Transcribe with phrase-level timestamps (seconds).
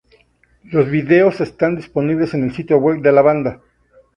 [0.63, 3.61] Los videos están disponibles en el sitio web de la banda.